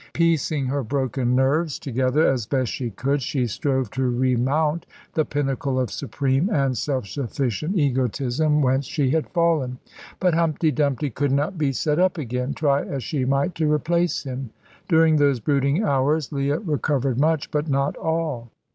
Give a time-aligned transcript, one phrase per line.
[0.13, 5.79] Piecing her broken nerves together as best she could, she strove to remount the pinnacle
[5.79, 9.77] of supreme and self sufficient egotism whence she had fallen.
[10.19, 14.23] But Humpty Dumpty could not be set up again, try as she might to replace
[14.23, 14.49] him.
[14.89, 18.49] During those brooding hours Leah recovered much, but not all.